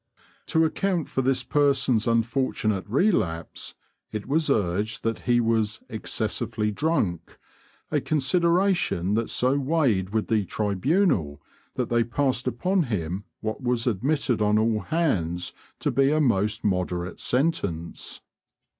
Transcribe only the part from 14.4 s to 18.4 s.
on all hands to be a most moderate sentence.